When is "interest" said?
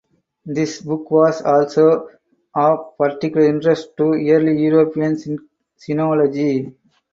3.47-3.89